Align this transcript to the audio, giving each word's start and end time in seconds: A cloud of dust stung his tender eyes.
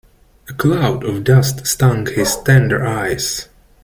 A 0.49 0.53
cloud 0.55 1.03
of 1.03 1.23
dust 1.23 1.67
stung 1.67 2.07
his 2.07 2.35
tender 2.37 2.83
eyes. 2.83 3.49